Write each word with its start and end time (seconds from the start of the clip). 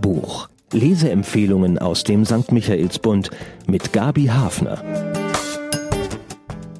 Buch. 0.00 0.48
Leseempfehlungen 0.72 1.78
aus 1.78 2.04
dem 2.04 2.24
St. 2.24 2.52
Michaelsbund 2.52 3.30
mit 3.66 3.92
Gabi 3.92 4.26
Hafner. 4.26 4.82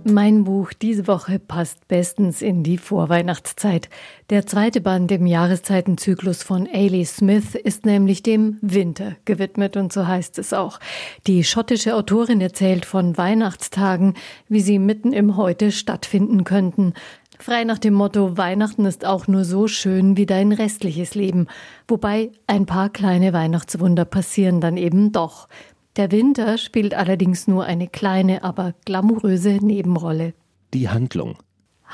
Mein 0.05 0.45
Buch 0.45 0.73
diese 0.73 1.07
Woche 1.07 1.39
passt 1.39 1.87
bestens 1.87 2.41
in 2.41 2.63
die 2.63 2.79
Vorweihnachtszeit. 2.79 3.91
Der 4.31 4.47
zweite 4.47 4.81
Band 4.81 5.13
im 5.13 5.27
Jahreszeitenzyklus 5.27 6.43
von 6.43 6.67
Ailey 6.67 7.05
Smith 7.05 7.55
ist 7.55 7.85
nämlich 7.85 8.23
dem 8.23 8.57
Winter 8.63 9.17
gewidmet 9.27 9.77
und 9.77 9.93
so 9.93 10.07
heißt 10.07 10.39
es 10.39 10.55
auch. 10.55 10.81
Die 11.27 11.45
schottische 11.45 11.95
Autorin 11.95 12.41
erzählt 12.41 12.87
von 12.87 13.19
Weihnachtstagen, 13.19 14.15
wie 14.49 14.61
sie 14.61 14.79
mitten 14.79 15.13
im 15.13 15.37
Heute 15.37 15.71
stattfinden 15.71 16.45
könnten. 16.45 16.95
Frei 17.41 17.65
nach 17.65 17.79
dem 17.79 17.95
Motto 17.95 18.37
Weihnachten 18.37 18.85
ist 18.85 19.07
auch 19.07 19.27
nur 19.27 19.47
so 19.47 19.67
schön 19.67 20.19
wie 20.19 20.27
dein 20.27 20.53
restliches 20.53 21.15
Leben. 21.15 21.47
Wobei 21.89 22.33
ein 22.47 22.67
paar 22.67 22.91
kleine 22.91 23.33
Weihnachtswunder 23.33 24.05
passieren 24.05 24.61
dann 24.61 24.77
eben 24.77 25.11
doch. 25.11 25.49
Der 25.97 26.13
Winter 26.13 26.59
spielt 26.59 26.93
allerdings 26.93 27.49
nur 27.49 27.65
eine 27.65 27.89
kleine, 27.89 28.45
aber 28.45 28.75
glamouröse 28.85 29.53
Nebenrolle. 29.53 30.35
Die 30.75 30.91
Handlung. 30.91 31.39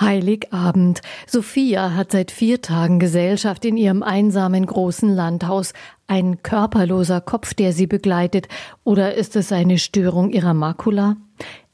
Heiligabend. 0.00 1.00
Sophia 1.28 1.94
hat 1.94 2.10
seit 2.10 2.32
vier 2.32 2.60
Tagen 2.60 2.98
Gesellschaft 2.98 3.64
in 3.64 3.76
ihrem 3.76 4.02
einsamen 4.02 4.66
großen 4.66 5.08
Landhaus. 5.14 5.74
Ein 6.08 6.42
körperloser 6.42 7.20
Kopf, 7.20 7.54
der 7.54 7.72
sie 7.72 7.86
begleitet. 7.86 8.48
Oder 8.82 9.14
ist 9.14 9.36
es 9.36 9.52
eine 9.52 9.78
Störung 9.78 10.30
ihrer 10.30 10.54
Makula? 10.54 11.16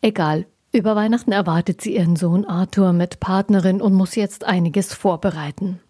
Egal, 0.03 0.45
über 0.73 0.97
Weihnachten 0.97 1.33
erwartet 1.33 1.81
sie 1.81 1.97
ihren 1.97 2.17
Sohn 2.17 2.45
Arthur 2.45 2.93
mit 2.93 3.21
Partnerin 3.21 3.81
und 3.81 3.93
muss 3.93 4.15
jetzt 4.15 4.45
einiges 4.45 4.95
vorbereiten. 4.95 5.81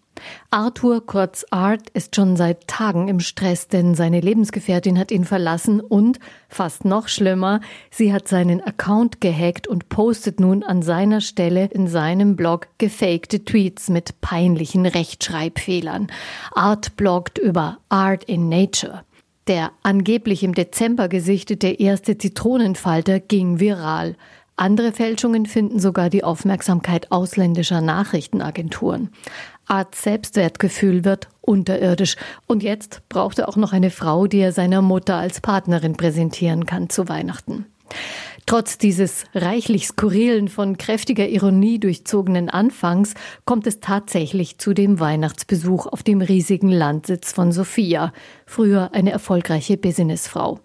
Arthur, 0.51 1.05
kurz 1.05 1.45
Art, 1.49 1.89
ist 1.89 2.15
schon 2.15 2.35
seit 2.35 2.67
Tagen 2.67 3.07
im 3.07 3.19
Stress, 3.19 3.67
denn 3.67 3.95
seine 3.95 4.19
Lebensgefährtin 4.19 4.99
hat 4.99 5.11
ihn 5.11 5.25
verlassen 5.25 5.81
und, 5.81 6.19
fast 6.49 6.85
noch 6.85 7.07
schlimmer, 7.07 7.61
sie 7.89 8.13
hat 8.13 8.27
seinen 8.27 8.61
Account 8.61 9.21
gehackt 9.21 9.67
und 9.67 9.89
postet 9.89 10.39
nun 10.39 10.63
an 10.63 10.81
seiner 10.81 11.19
Stelle 11.19 11.65
in 11.65 11.87
seinem 11.87 12.35
Blog 12.35 12.67
gefakte 12.77 13.43
Tweets 13.43 13.89
mit 13.89 14.21
peinlichen 14.21 14.85
Rechtschreibfehlern. 14.85 16.07
Art 16.53 16.95
bloggt 16.95 17.37
über 17.39 17.79
Art 17.89 18.23
in 18.25 18.49
Nature. 18.49 19.03
Der 19.47 19.71
angeblich 19.81 20.43
im 20.43 20.53
Dezember 20.53 21.09
gesichtete 21.09 21.67
erste 21.67 22.17
Zitronenfalter 22.17 23.19
ging 23.19 23.59
viral. 23.59 24.15
Andere 24.55 24.91
Fälschungen 24.91 25.45
finden 25.45 25.79
sogar 25.79 26.09
die 26.09 26.23
Aufmerksamkeit 26.23 27.11
ausländischer 27.11 27.81
Nachrichtenagenturen. 27.81 29.09
Art 29.67 29.95
Selbstwertgefühl 29.95 31.03
wird 31.03 31.27
unterirdisch. 31.41 32.15
Und 32.45 32.61
jetzt 32.61 33.01
braucht 33.09 33.39
er 33.39 33.49
auch 33.49 33.55
noch 33.55 33.73
eine 33.73 33.89
Frau, 33.89 34.27
die 34.27 34.39
er 34.39 34.51
seiner 34.51 34.81
Mutter 34.81 35.15
als 35.15 35.41
Partnerin 35.41 35.95
präsentieren 35.95 36.65
kann 36.65 36.89
zu 36.89 37.09
Weihnachten. 37.09 37.65
Trotz 38.45 38.77
dieses 38.77 39.23
reichlich 39.33 39.87
skurrilen, 39.87 40.49
von 40.49 40.77
kräftiger 40.77 41.29
Ironie 41.29 41.79
durchzogenen 41.79 42.49
Anfangs 42.49 43.13
kommt 43.45 43.67
es 43.67 43.79
tatsächlich 43.79 44.57
zu 44.57 44.73
dem 44.73 44.99
Weihnachtsbesuch 44.99 45.87
auf 45.87 46.03
dem 46.03 46.21
riesigen 46.21 46.69
Landsitz 46.69 47.31
von 47.31 47.51
Sophia, 47.53 48.11
früher 48.45 48.89
eine 48.93 49.11
erfolgreiche 49.11 49.77
Businessfrau. 49.77 50.59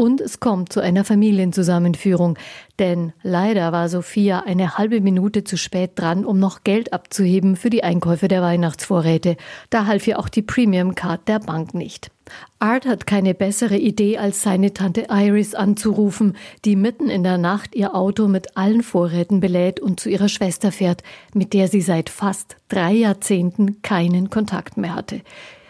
Und 0.00 0.22
es 0.22 0.40
kommt 0.40 0.72
zu 0.72 0.80
einer 0.80 1.04
Familienzusammenführung, 1.04 2.38
denn 2.78 3.12
leider 3.22 3.70
war 3.70 3.90
Sophia 3.90 4.44
eine 4.46 4.78
halbe 4.78 5.02
Minute 5.02 5.44
zu 5.44 5.58
spät 5.58 5.90
dran, 5.96 6.24
um 6.24 6.38
noch 6.38 6.64
Geld 6.64 6.94
abzuheben 6.94 7.54
für 7.54 7.68
die 7.68 7.84
Einkäufe 7.84 8.26
der 8.26 8.40
Weihnachtsvorräte. 8.40 9.36
Da 9.68 9.84
half 9.84 10.06
ihr 10.06 10.18
auch 10.18 10.30
die 10.30 10.40
Premium 10.40 10.94
Card 10.94 11.28
der 11.28 11.40
Bank 11.40 11.74
nicht. 11.74 12.10
Art 12.60 12.86
hat 12.86 13.06
keine 13.06 13.34
bessere 13.34 13.76
Idee, 13.76 14.16
als 14.16 14.40
seine 14.40 14.72
Tante 14.72 15.08
Iris 15.10 15.54
anzurufen, 15.54 16.34
die 16.64 16.76
mitten 16.76 17.10
in 17.10 17.22
der 17.22 17.36
Nacht 17.36 17.74
ihr 17.74 17.94
Auto 17.94 18.26
mit 18.26 18.56
allen 18.56 18.82
Vorräten 18.82 19.40
belädt 19.40 19.80
und 19.80 20.00
zu 20.00 20.08
ihrer 20.08 20.30
Schwester 20.30 20.72
fährt, 20.72 21.02
mit 21.34 21.52
der 21.52 21.68
sie 21.68 21.82
seit 21.82 22.08
fast 22.08 22.56
drei 22.70 22.92
Jahrzehnten 22.92 23.82
keinen 23.82 24.30
Kontakt 24.30 24.78
mehr 24.78 24.94
hatte. 24.94 25.20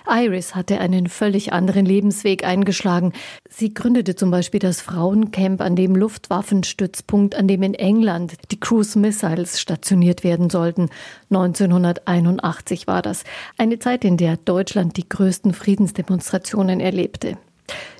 Iris 0.09 0.55
hatte 0.55 0.81
einen 0.81 1.09
völlig 1.09 1.53
anderen 1.53 1.87
Lebensweg 1.87 2.44
eingeschlagen. 2.44 3.12
Sie 3.49 3.75
gründete 3.75 4.15
zum 4.15 4.31
Beispiel 4.31 4.61
das 4.61 4.81
Frauencamp 4.81 5.61
an 5.61 5.77
dem 5.77 5.97
Luftwaffenstützpunkt, 5.97 7.34
an 7.34 7.49
dem 7.49 7.62
in 7.62 7.75
England 7.75 8.34
die 8.50 8.60
Cruise 8.60 8.99
Missiles 8.99 9.60
stationiert 9.60 10.25
werden 10.25 10.50
sollten. 10.50 10.89
1981 11.31 12.87
war 12.87 13.03
das. 13.03 13.25
Eine 13.59 13.78
Zeit, 13.78 14.05
in 14.05 14.16
der 14.16 14.37
Deutschland 14.37 14.97
die 14.97 15.09
größten 15.09 15.53
Friedensdemonstrationen 15.53 16.81
erlebte. 16.81 17.37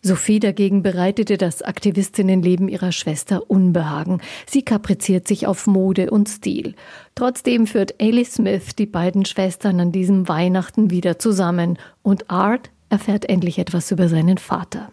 Sophie 0.03 0.41
dagegen 0.41 0.83
bereitete 0.83 1.37
das 1.37 1.63
Aktivistinnenleben 1.63 2.69
ihrer 2.69 2.93
Schwester 2.93 3.51
Unbehagen. 3.51 4.21
Sie 4.47 4.63
kapriziert 4.63 5.29
sich 5.29 5.47
auf 5.47 5.67
Mode 5.67 6.11
und 6.11 6.29
Stil. 6.29 6.75
Trotzdem 7.15 7.67
führt 7.67 8.01
Ailey 8.01 8.25
Smith 8.25 8.75
die 8.77 8.87
beiden 8.87 9.25
Schwestern 9.25 9.81
an 9.81 9.93
diesem 9.93 10.29
Weihnachten 10.29 10.91
wieder 10.91 11.19
zusammen 11.19 11.79
und 12.03 12.31
Art 12.31 12.71
erfährt 12.89 13.29
endlich 13.29 13.59
etwas 13.59 13.91
über 13.91 14.09
seinen 14.09 14.39
Vater. 14.39 14.91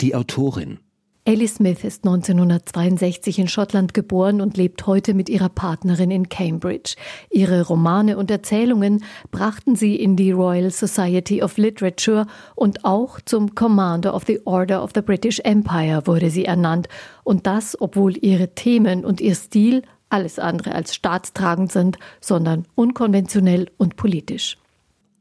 Die 0.00 0.14
Autorin 0.14 0.78
Ellie 1.28 1.46
Smith 1.46 1.84
ist 1.84 2.06
1962 2.06 3.38
in 3.38 3.48
Schottland 3.48 3.92
geboren 3.92 4.40
und 4.40 4.56
lebt 4.56 4.86
heute 4.86 5.12
mit 5.12 5.28
ihrer 5.28 5.50
Partnerin 5.50 6.10
in 6.10 6.30
Cambridge. 6.30 6.94
Ihre 7.28 7.66
Romane 7.66 8.16
und 8.16 8.30
Erzählungen 8.30 9.04
brachten 9.30 9.76
sie 9.76 9.94
in 9.94 10.16
die 10.16 10.32
Royal 10.32 10.70
Society 10.70 11.42
of 11.42 11.58
Literature 11.58 12.26
und 12.54 12.86
auch 12.86 13.20
zum 13.20 13.54
Commander 13.54 14.14
of 14.14 14.24
the 14.26 14.40
Order 14.46 14.82
of 14.82 14.92
the 14.94 15.02
British 15.02 15.38
Empire 15.40 16.06
wurde 16.06 16.30
sie 16.30 16.46
ernannt. 16.46 16.88
Und 17.24 17.46
das, 17.46 17.78
obwohl 17.78 18.16
ihre 18.16 18.54
Themen 18.54 19.04
und 19.04 19.20
ihr 19.20 19.34
Stil 19.34 19.82
alles 20.08 20.38
andere 20.38 20.74
als 20.74 20.94
staatstragend 20.94 21.70
sind, 21.70 21.98
sondern 22.22 22.64
unkonventionell 22.74 23.70
und 23.76 23.96
politisch. 23.96 24.56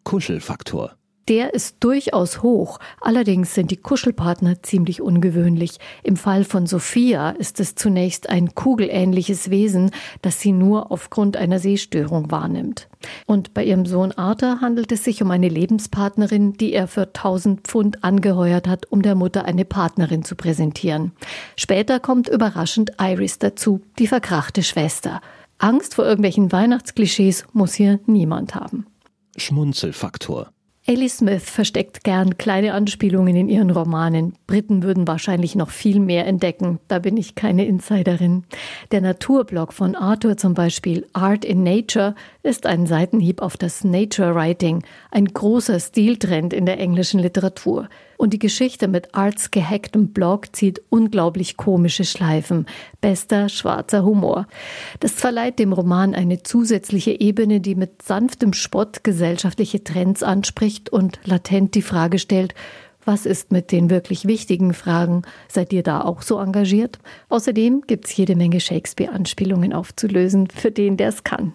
Kuschelfaktor 0.05 0.95
der 1.27 1.53
ist 1.53 1.77
durchaus 1.81 2.41
hoch, 2.41 2.79
allerdings 3.01 3.53
sind 3.53 3.71
die 3.71 3.77
Kuschelpartner 3.77 4.63
ziemlich 4.63 5.01
ungewöhnlich. 5.01 5.77
Im 6.03 6.15
Fall 6.15 6.43
von 6.43 6.67
Sophia 6.67 7.31
ist 7.31 7.59
es 7.59 7.75
zunächst 7.75 8.29
ein 8.29 8.55
kugelähnliches 8.55 9.49
Wesen, 9.49 9.91
das 10.21 10.39
sie 10.39 10.51
nur 10.51 10.91
aufgrund 10.91 11.37
einer 11.37 11.59
Sehstörung 11.59 12.31
wahrnimmt. 12.31 12.87
Und 13.25 13.53
bei 13.53 13.63
ihrem 13.63 13.85
Sohn 13.85 14.11
Arthur 14.13 14.61
handelt 14.61 14.91
es 14.91 15.03
sich 15.03 15.21
um 15.21 15.31
eine 15.31 15.49
Lebenspartnerin, 15.49 16.53
die 16.53 16.73
er 16.73 16.87
für 16.87 17.07
1000 17.07 17.61
Pfund 17.61 18.03
angeheuert 18.03 18.67
hat, 18.67 18.91
um 18.91 19.01
der 19.01 19.15
Mutter 19.15 19.45
eine 19.45 19.65
Partnerin 19.65 20.23
zu 20.23 20.35
präsentieren. 20.35 21.11
Später 21.55 21.99
kommt 21.99 22.29
überraschend 22.29 22.93
Iris 22.99 23.39
dazu, 23.39 23.81
die 23.99 24.07
verkrachte 24.07 24.63
Schwester. 24.63 25.21
Angst 25.59 25.95
vor 25.95 26.05
irgendwelchen 26.05 26.51
Weihnachtsklischees 26.51 27.45
muss 27.53 27.73
hier 27.73 27.99
niemand 28.05 28.55
haben. 28.55 28.85
Schmunzelfaktor 29.37 30.51
Ellie 30.89 31.09
Smith 31.09 31.43
versteckt 31.43 32.05
gern 32.05 32.37
kleine 32.37 32.71
Anspielungen 32.71 33.35
in 33.35 33.49
ihren 33.49 33.71
Romanen. 33.71 34.35
Briten 34.47 34.83
würden 34.83 35.05
wahrscheinlich 35.05 35.53
noch 35.53 35.69
viel 35.69 35.99
mehr 35.99 36.25
entdecken. 36.25 36.79
Da 36.87 36.99
bin 36.99 37.17
ich 37.17 37.35
keine 37.35 37.65
Insiderin. 37.65 38.45
Der 38.91 39.01
Naturblog 39.01 39.73
von 39.73 39.95
Arthur 39.95 40.37
zum 40.37 40.53
Beispiel, 40.53 41.05
Art 41.11 41.43
in 41.43 41.61
Nature, 41.61 42.15
ist 42.41 42.65
ein 42.65 42.85
Seitenhieb 42.87 43.41
auf 43.41 43.57
das 43.57 43.83
Nature 43.83 44.33
Writing, 44.33 44.81
ein 45.11 45.25
großer 45.25 45.77
Stiltrend 45.81 46.53
in 46.53 46.65
der 46.65 46.79
englischen 46.79 47.19
Literatur. 47.19 47.89
Und 48.17 48.33
die 48.33 48.39
Geschichte 48.39 48.87
mit 48.87 49.13
Arts 49.13 49.51
gehacktem 49.51 50.09
Blog 50.09 50.55
zieht 50.55 50.81
unglaublich 50.89 51.55
komische 51.55 52.03
Schleifen. 52.03 52.65
Bester 52.99 53.47
schwarzer 53.47 54.03
Humor. 54.03 54.47
Das 54.99 55.13
verleiht 55.13 55.59
dem 55.59 55.71
Roman 55.71 56.15
eine 56.15 56.41
zusätzliche 56.41 57.19
Ebene, 57.19 57.61
die 57.61 57.75
mit 57.75 58.01
sanftem 58.01 58.53
Spott 58.53 59.03
gesellschaftliche 59.03 59.83
Trends 59.83 60.23
anspricht 60.23 60.89
und 60.89 61.19
latent 61.23 61.75
die 61.75 61.83
Frage 61.83 62.17
stellt, 62.17 62.55
was 63.05 63.25
ist 63.25 63.53
mit 63.53 63.71
den 63.71 63.89
wirklich 63.89 64.25
wichtigen 64.25 64.73
Fragen? 64.73 65.21
Seid 65.47 65.71
ihr 65.71 65.81
da 65.81 66.01
auch 66.01 66.21
so 66.21 66.39
engagiert? 66.39 66.99
Außerdem 67.29 67.83
gibt's 67.87 68.13
jede 68.17 68.35
Menge 68.35 68.59
Shakespeare-Anspielungen 68.59 69.71
aufzulösen, 69.71 70.49
für 70.49 70.71
den, 70.71 70.97
der 70.97 71.09
es 71.09 71.23
kann. 71.23 71.53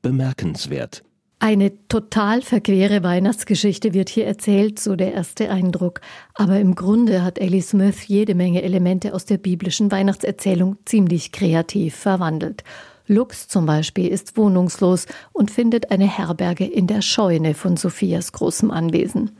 Bemerkenswert. 0.00 1.04
Eine 1.44 1.72
total 1.88 2.40
verquere 2.40 3.02
Weihnachtsgeschichte 3.02 3.94
wird 3.94 4.08
hier 4.08 4.28
erzählt, 4.28 4.78
so 4.78 4.94
der 4.94 5.12
erste 5.12 5.50
Eindruck. 5.50 6.00
Aber 6.34 6.60
im 6.60 6.76
Grunde 6.76 7.24
hat 7.24 7.40
Ellie 7.40 7.62
Smith 7.62 8.06
jede 8.06 8.36
Menge 8.36 8.62
Elemente 8.62 9.12
aus 9.12 9.24
der 9.24 9.38
biblischen 9.38 9.90
Weihnachtserzählung 9.90 10.76
ziemlich 10.84 11.32
kreativ 11.32 11.96
verwandelt. 11.96 12.62
Lux 13.08 13.48
zum 13.48 13.66
Beispiel 13.66 14.06
ist 14.06 14.36
wohnungslos 14.36 15.06
und 15.32 15.50
findet 15.50 15.90
eine 15.90 16.06
Herberge 16.06 16.64
in 16.64 16.86
der 16.86 17.02
Scheune 17.02 17.54
von 17.54 17.76
Sophias 17.76 18.30
großem 18.30 18.70
Anwesen. 18.70 19.32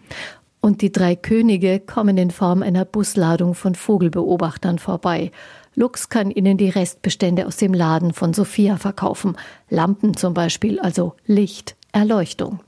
Und 0.60 0.82
die 0.82 0.90
drei 0.90 1.14
Könige 1.14 1.78
kommen 1.78 2.18
in 2.18 2.32
Form 2.32 2.64
einer 2.64 2.84
Busladung 2.84 3.54
von 3.54 3.76
Vogelbeobachtern 3.76 4.80
vorbei. 4.80 5.30
Lux 5.76 6.08
kann 6.08 6.32
ihnen 6.32 6.58
die 6.58 6.68
Restbestände 6.68 7.46
aus 7.46 7.58
dem 7.58 7.72
Laden 7.72 8.12
von 8.12 8.34
Sophia 8.34 8.76
verkaufen. 8.76 9.36
Lampen 9.70 10.16
zum 10.16 10.34
Beispiel, 10.34 10.80
also 10.80 11.14
Licht, 11.26 11.76
Erleuchtung. 11.92 12.60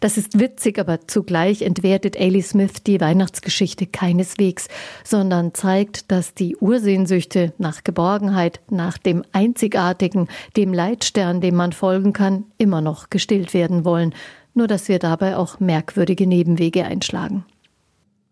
Das 0.00 0.18
ist 0.18 0.38
witzig, 0.38 0.78
aber 0.78 1.06
zugleich 1.06 1.62
entwertet 1.62 2.16
Ailey 2.16 2.42
Smith 2.42 2.82
die 2.84 3.00
Weihnachtsgeschichte 3.00 3.86
keineswegs, 3.86 4.68
sondern 5.04 5.54
zeigt, 5.54 6.10
dass 6.10 6.34
die 6.34 6.56
Ursehnsüchte 6.56 7.52
nach 7.58 7.84
Geborgenheit, 7.84 8.60
nach 8.70 8.98
dem 8.98 9.24
Einzigartigen, 9.32 10.28
dem 10.56 10.74
Leitstern, 10.74 11.40
dem 11.40 11.54
man 11.54 11.72
folgen 11.72 12.12
kann, 12.12 12.44
immer 12.58 12.80
noch 12.80 13.08
gestillt 13.08 13.54
werden 13.54 13.84
wollen, 13.84 14.14
nur 14.54 14.66
dass 14.66 14.88
wir 14.88 14.98
dabei 14.98 15.36
auch 15.36 15.60
merkwürdige 15.60 16.26
Nebenwege 16.26 16.84
einschlagen. 16.84 17.44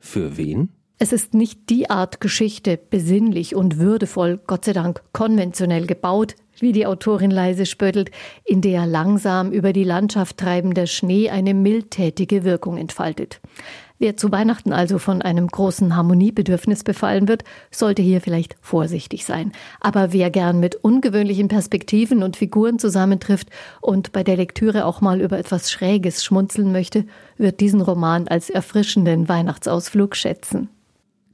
Für 0.01 0.37
wen? 0.37 0.71
Es 0.99 1.13
ist 1.13 1.33
nicht 1.33 1.71
die 1.71 1.89
Art 1.89 2.21
Geschichte, 2.21 2.79
besinnlich 2.79 3.55
und 3.55 3.79
würdevoll, 3.79 4.39
Gott 4.47 4.67
sei 4.67 4.75
Dank 4.75 5.03
konventionell 5.15 5.87
gebaut, 5.87 6.35
wie 6.61 6.73
die 6.73 6.87
Autorin 6.87 7.31
leise 7.31 7.67
spöttelt, 7.67 8.11
in 8.45 8.61
der 8.61 8.87
langsam 8.87 9.53
über 9.53 9.73
die 9.73 9.85
Landschaft 9.85 10.37
treibender 10.37 10.87
Schnee 10.87 11.31
eine 11.31 11.55
mildtätige 11.55 12.45
Wirkung 12.45 12.77
entfaltet. 12.77 13.41
Wer 14.01 14.17
zu 14.17 14.33
Weihnachten 14.33 14.73
also 14.73 14.99
von 14.99 15.21
einem 15.21 15.47
großen 15.47 15.95
Harmoniebedürfnis 15.95 16.85
befallen 16.85 17.29
wird, 17.29 17.45
sollte 17.71 18.01
hier 18.01 18.23
vielleicht 18.23 18.57
vorsichtig 18.63 19.27
sein. 19.27 19.53
Aber 19.79 20.15
wer 20.15 20.31
gern 20.31 20.59
mit 20.59 20.75
ungewöhnlichen 20.75 21.49
Perspektiven 21.49 22.23
und 22.23 22.39
Figuren 22.39 22.79
zusammentrifft 22.79 23.51
und 23.83 24.13
bei 24.13 24.25
der 24.25 24.39
Lektüre 24.39 24.87
auch 24.87 25.03
mal 25.03 25.21
über 25.21 25.39
etwas 25.39 25.71
Schräges 25.71 26.25
schmunzeln 26.25 26.73
möchte, 26.73 27.05
wird 27.37 27.61
diesen 27.61 27.83
Roman 27.83 28.27
als 28.27 28.49
erfrischenden 28.49 29.29
Weihnachtsausflug 29.29 30.17
schätzen. 30.17 30.71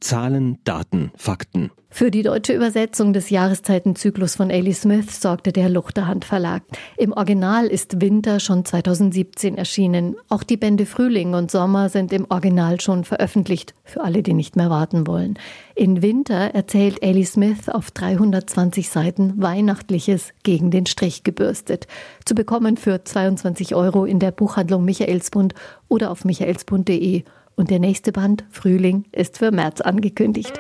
Zahlen, 0.01 0.59
Daten, 0.65 1.11
Fakten. 1.17 1.71
Für 1.89 2.11
die 2.11 2.23
deutsche 2.23 2.53
Übersetzung 2.53 3.15
des 3.15 3.31
Jahreszeitenzyklus 3.31 4.37
von 4.37 4.51
Ailey 4.51 4.75
Smith 4.75 5.19
sorgte 5.19 5.51
der 5.51 5.71
Luchterhand 5.71 6.27
Verlag. 6.27 6.63
Im 6.99 7.13
Original 7.13 7.67
ist 7.67 8.03
Winter 8.03 8.39
schon 8.39 8.67
2017 8.67 9.57
erschienen. 9.57 10.15
Auch 10.29 10.43
die 10.43 10.59
Bände 10.59 10.85
Frühling 10.85 11.33
und 11.33 11.51
Sommer 11.51 11.89
sind 11.89 12.13
im 12.13 12.27
Original 12.29 12.83
schon 12.83 13.05
veröffentlicht, 13.05 13.75
für 13.83 14.05
alle, 14.05 14.23
die 14.23 14.35
nicht 14.35 14.57
mehr 14.57 14.69
warten 14.69 15.07
wollen. 15.07 15.39
In 15.75 16.03
Winter 16.03 16.55
erzählt 16.55 17.03
Ailey 17.03 17.25
Smith 17.25 17.71
auf 17.71 17.91
320 17.91 18.91
Seiten 18.91 19.41
Weihnachtliches 19.41 20.35
gegen 20.43 20.71
den 20.71 20.85
Strich 20.85 21.25
gebürstet. 21.25 21.87
Zu 22.27 22.35
bekommen 22.35 22.77
für 22.77 23.05
22 23.05 23.75
Euro 23.75 24.05
in 24.05 24.19
der 24.19 24.33
Buchhandlung 24.33 24.85
Michaelsbund 24.85 25.55
oder 25.89 26.11
auf 26.11 26.27
michaelsbund.de 26.27 27.25
und 27.57 27.71
der 27.71 27.81
nächste 27.81 28.13
Band, 28.13 28.45
Frühling, 28.51 29.07
ist 29.13 29.39
für 29.39 29.51
März 29.51 29.81
angekündigt. 29.81 30.53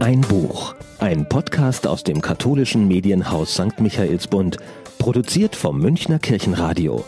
Ein 0.00 0.22
Buch. 0.22 0.74
Ein 0.98 1.28
Podcast 1.28 1.86
aus 1.86 2.02
dem 2.02 2.20
katholischen 2.20 2.88
Medienhaus 2.88 3.54
St. 3.54 3.80
Michaelsbund. 3.80 4.56
Produziert 4.98 5.54
vom 5.54 5.78
Münchner 5.78 6.18
Kirchenradio. 6.18 7.04